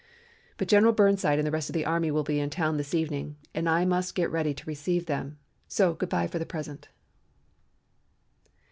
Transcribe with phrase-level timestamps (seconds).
[0.57, 3.35] "But General Burnside and the rest of the army will be in town this evening
[3.53, 6.89] and I must get ready to receive them, so good bye for the present."